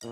[0.00, 0.08] ス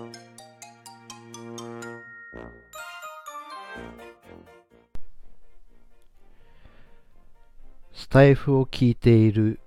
[8.07, 9.59] タイフを聞いている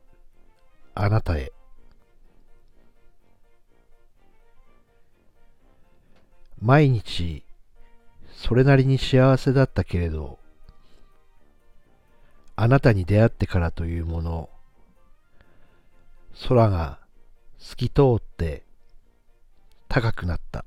[0.94, 1.52] あなたへ。
[6.60, 7.44] 毎日
[8.32, 10.38] それなりに幸せだったけれど
[12.54, 14.50] あなたに出会ってからというもの
[16.48, 17.00] 空が
[17.58, 18.62] 透き通って
[19.94, 20.64] 高くなった。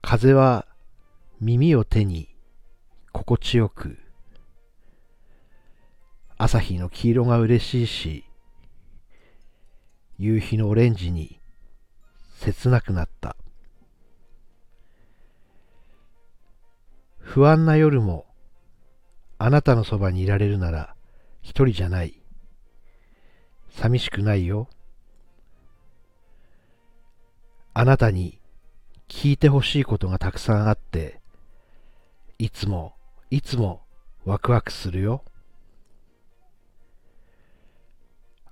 [0.00, 0.66] 風は
[1.38, 2.34] 耳を手に
[3.12, 3.98] 心地よく。
[6.38, 8.24] 朝日の黄色が嬉しいし
[10.18, 11.40] 夕日のオレンジに
[12.40, 13.36] 切なくなった。
[17.18, 18.24] 不安な夜も
[19.36, 20.94] あなたのそばにいられるなら
[21.42, 22.22] 一人じゃない。
[23.68, 24.70] 寂しくないよ。
[27.78, 28.40] あなたに
[29.06, 31.20] 聞いてほしいことがたくさんあって
[32.38, 32.94] いつも
[33.28, 33.82] いつも
[34.24, 35.22] ワクワクするよ。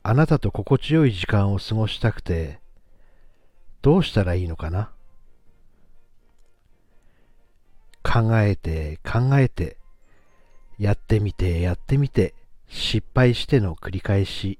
[0.02, 2.60] あなたと心地よい時間を過ごしたくて
[3.80, 4.92] どうしたらいいのかな？
[8.02, 9.78] 考えて考えて
[10.78, 12.34] やってみてやってみて
[12.68, 14.58] 失敗しての繰り返し。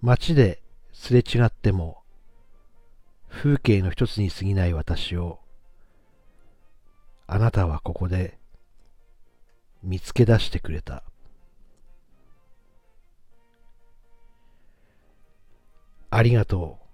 [0.00, 0.62] 街で
[1.06, 2.02] すれ違っても
[3.28, 5.38] 風景の一つに過ぎない私を
[7.28, 8.38] あなたはここで
[9.84, 11.04] 見つけ出してくれた。
[16.10, 16.86] ありがとう。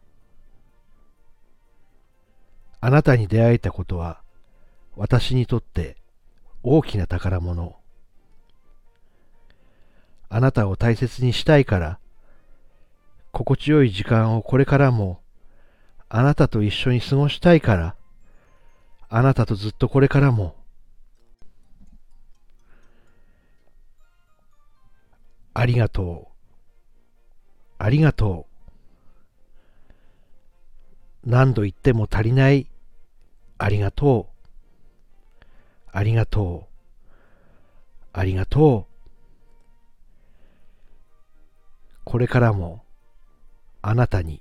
[2.83, 4.21] あなたに出会えたことは
[4.95, 5.97] 私にとって
[6.63, 7.77] 大きな宝物。
[10.29, 11.99] あなたを大切にしたいから
[13.33, 15.21] 心地よい時間をこれからも
[16.09, 17.97] あなたと一緒に過ごしたいから
[19.09, 20.55] あなたとずっとこれからも
[25.55, 26.33] ありがとう
[27.79, 28.47] ありがと
[31.25, 32.69] う何度言っても足りない
[33.59, 34.33] ありがとう
[35.95, 36.73] ありがとう。
[38.15, 38.93] ありがとう。
[42.05, 42.83] これからも
[43.85, 44.41] あなたに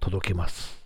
[0.00, 0.77] 届けます。